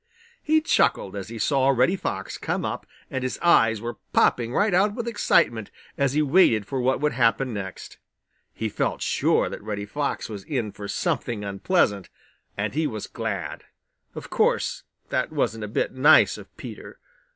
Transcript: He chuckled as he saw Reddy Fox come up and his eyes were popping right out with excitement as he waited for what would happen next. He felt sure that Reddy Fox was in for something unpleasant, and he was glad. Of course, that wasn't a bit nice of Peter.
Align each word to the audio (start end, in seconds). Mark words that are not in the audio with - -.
He 0.41 0.61
chuckled 0.61 1.15
as 1.15 1.29
he 1.29 1.37
saw 1.37 1.69
Reddy 1.69 1.95
Fox 1.95 2.39
come 2.39 2.65
up 2.65 2.87
and 3.11 3.23
his 3.23 3.37
eyes 3.43 3.79
were 3.81 3.97
popping 4.13 4.51
right 4.51 4.73
out 4.73 4.95
with 4.95 5.07
excitement 5.07 5.69
as 5.95 6.13
he 6.13 6.23
waited 6.23 6.65
for 6.65 6.81
what 6.81 6.99
would 6.99 7.11
happen 7.13 7.53
next. 7.53 7.99
He 8.51 8.67
felt 8.67 9.03
sure 9.03 9.47
that 9.47 9.61
Reddy 9.61 9.85
Fox 9.85 10.27
was 10.27 10.43
in 10.45 10.71
for 10.71 10.87
something 10.87 11.43
unpleasant, 11.43 12.09
and 12.57 12.73
he 12.73 12.87
was 12.87 13.05
glad. 13.05 13.65
Of 14.15 14.31
course, 14.31 14.81
that 15.09 15.31
wasn't 15.31 15.65
a 15.65 15.67
bit 15.67 15.91
nice 15.91 16.35
of 16.39 16.57
Peter. 16.57 16.99